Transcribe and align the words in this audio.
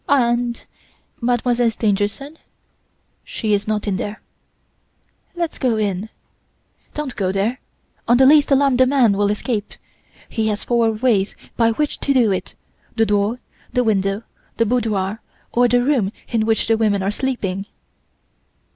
"'And 0.09 0.65
Mademoiselle 1.21 1.69
Stangerson?' 1.69 2.39
"'She 3.23 3.53
is 3.53 3.67
not 3.67 3.87
in 3.87 3.97
there.' 3.97 4.19
"'Let's 5.35 5.59
go 5.59 5.77
in.' 5.77 6.09
"'Don't 6.95 7.15
go 7.15 7.31
there! 7.31 7.59
On 8.07 8.17
the 8.17 8.25
least 8.25 8.49
alarm 8.49 8.77
the 8.77 8.87
man 8.87 9.15
will 9.15 9.29
escape. 9.29 9.75
He 10.27 10.47
has 10.47 10.63
four 10.63 10.89
ways 10.91 11.35
by 11.55 11.73
which 11.73 11.99
to 11.99 12.15
do 12.15 12.31
it 12.31 12.55
the 12.95 13.05
door, 13.05 13.37
the 13.73 13.83
window, 13.83 14.23
the 14.57 14.65
boudoir, 14.65 15.21
or 15.51 15.67
the 15.67 15.83
room 15.83 16.11
in 16.29 16.47
which 16.47 16.67
the 16.67 16.77
women 16.77 17.03
are 17.03 17.11
sleeping. 17.11 17.67